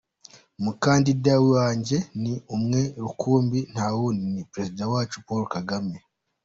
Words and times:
Umukandida 0.59 1.33
wanjye 1.51 1.97
ni 2.21 2.33
umwe 2.55 2.81
rukumbi, 3.03 3.59
ntawundi, 3.73 4.23
ni 4.33 4.43
Perezida 4.51 4.83
wacu 4.93 5.17
Paul 5.25 5.43
Kagame. 5.55 5.97